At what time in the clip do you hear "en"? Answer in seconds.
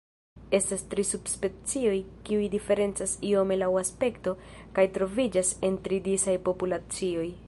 5.69-5.81